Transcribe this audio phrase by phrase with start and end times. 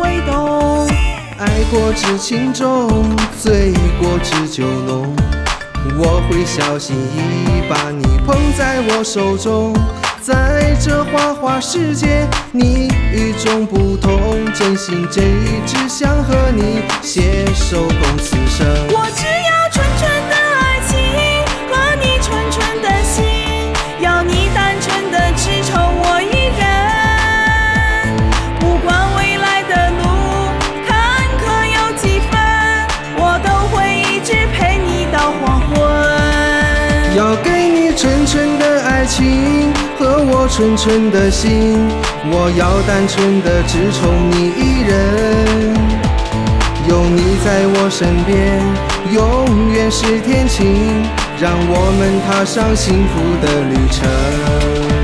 [0.00, 0.88] 会懂，
[1.38, 2.88] 爱过知情重，
[3.38, 5.14] 醉过知酒浓。
[5.98, 9.74] 我会小心翼翼把你捧在我手中，
[10.22, 14.18] 在这花花世界，你与众不同，
[14.54, 18.79] 真心真意只想和你携手共此生。
[39.10, 41.76] 情和我纯纯的心，
[42.30, 45.74] 我要单纯的只宠你一人。
[46.88, 48.62] 有你在我身边，
[49.12, 51.02] 永远是天晴，
[51.40, 54.99] 让我们踏上幸福的旅程。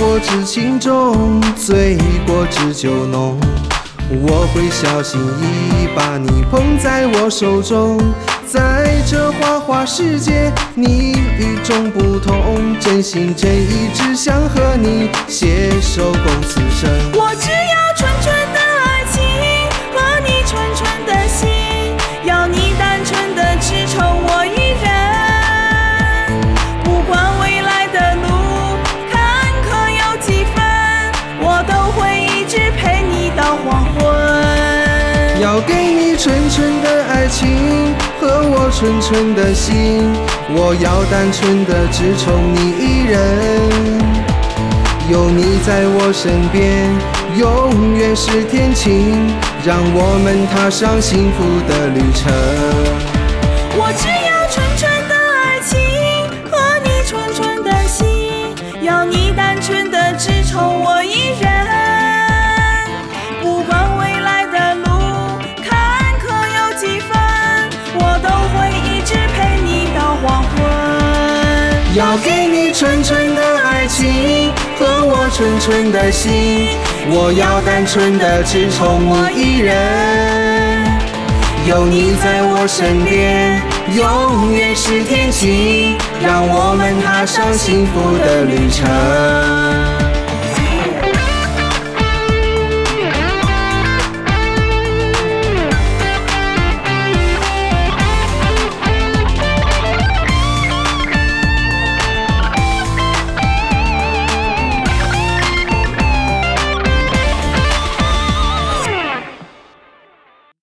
[0.00, 3.38] 过知情重，醉过知酒浓。
[4.10, 7.98] 我会小心翼翼把你捧在我手中，
[8.46, 16.48] 在这花花世界，你与众不同，真心真意只想和你携手共
[36.22, 40.04] 纯纯的爱情和我纯纯的心，
[40.50, 43.18] 我要单纯的只宠你一人。
[45.08, 46.90] 有你在我身边，
[47.38, 49.16] 永远是天晴，
[49.64, 52.30] 让我们踏上幸福的旅程。
[53.78, 53.90] 我
[72.80, 76.78] 纯纯的爱情和我纯纯的心，
[77.10, 79.76] 我要单纯的只宠我一人。
[81.68, 83.60] 有你在我身边，
[83.94, 88.88] 永远是天晴，让我们踏上幸福的旅程。